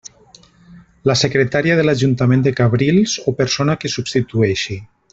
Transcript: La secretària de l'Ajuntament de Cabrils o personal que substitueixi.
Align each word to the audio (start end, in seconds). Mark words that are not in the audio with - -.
La 1.11 1.15
secretària 1.21 1.75
de 1.79 1.83
l'Ajuntament 1.85 2.47
de 2.49 2.55
Cabrils 2.63 3.15
o 3.33 3.37
personal 3.43 3.81
que 3.85 3.93
substitueixi. 3.99 4.81